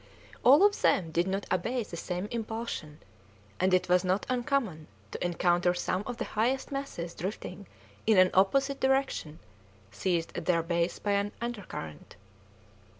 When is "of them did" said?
0.65-1.27